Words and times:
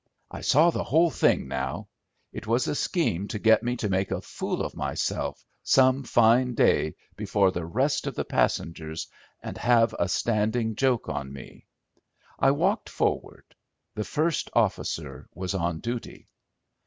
I 0.31 0.41
saw 0.41 0.71
the 0.71 0.83
whole 0.83 1.11
thing 1.11 1.47
now. 1.47 1.87
It 2.33 2.47
was 2.47 2.67
a 2.67 2.73
scheme 2.73 3.27
to 3.27 3.37
get 3.37 3.61
me 3.61 3.75
to 3.77 3.87
make 3.87 4.09
a 4.09 4.19
fool 4.19 4.63
of 4.65 4.75
myself 4.75 5.45
some 5.61 6.01
fine 6.01 6.55
day 6.55 6.95
before 7.15 7.51
the 7.51 7.67
rest 7.67 8.07
of 8.07 8.15
the 8.15 8.25
passengers 8.25 9.07
and 9.43 9.59
have 9.59 9.93
a 9.99 10.09
standing 10.09 10.73
joke 10.75 11.07
on 11.07 11.31
me. 11.31 11.67
I 12.39 12.49
walked 12.49 12.89
forward. 12.89 13.45
The 13.93 14.03
first 14.03 14.49
officer 14.55 15.29
was 15.35 15.53
on 15.53 15.81
duty. 15.81 16.27